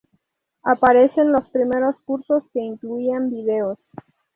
[0.63, 3.77] Aparecen los primeros cursos que incluían videos.